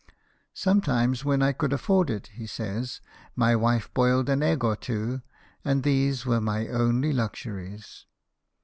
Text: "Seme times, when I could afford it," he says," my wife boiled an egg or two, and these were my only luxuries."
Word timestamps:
"Seme 0.55 0.81
times, 0.83 1.23
when 1.23 1.43
I 1.43 1.51
could 1.51 1.71
afford 1.71 2.09
it," 2.09 2.25
he 2.33 2.47
says," 2.47 3.01
my 3.35 3.55
wife 3.55 3.93
boiled 3.93 4.29
an 4.29 4.41
egg 4.41 4.63
or 4.63 4.75
two, 4.75 5.21
and 5.63 5.83
these 5.83 6.25
were 6.25 6.41
my 6.41 6.67
only 6.69 7.13
luxuries." 7.13 8.07